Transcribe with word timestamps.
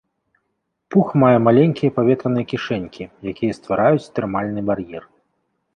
Пух 0.95 1.11
мае 1.23 1.37
маленькія 1.47 1.95
паветраныя 1.97 2.45
кішэнькі, 2.55 3.03
якія 3.35 3.53
ствараюць 3.61 4.11
тэрмальны 4.19 4.61
бар'ер. 4.73 5.03